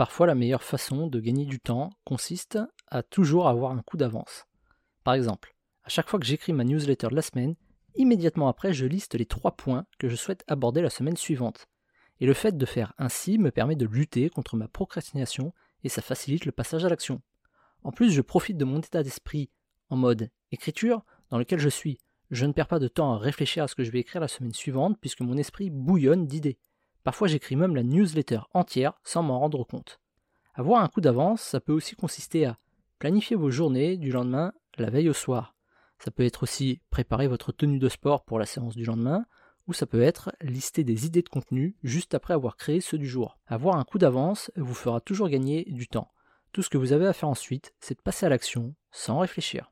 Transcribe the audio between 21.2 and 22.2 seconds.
dans lequel je suis.